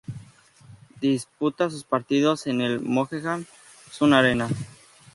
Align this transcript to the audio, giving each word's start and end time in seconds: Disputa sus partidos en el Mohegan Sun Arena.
Disputa 0.99 1.69
sus 1.69 1.83
partidos 1.83 2.47
en 2.47 2.61
el 2.61 2.79
Mohegan 2.81 3.45
Sun 3.91 4.13
Arena. 4.15 4.47